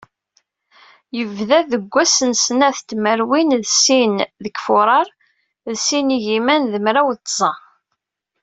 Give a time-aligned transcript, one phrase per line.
[1.17, 5.07] Yebda deg wass, n snat tmerwin d sin deg furar,
[5.85, 7.53] sin yigiman d mraw d tẓa.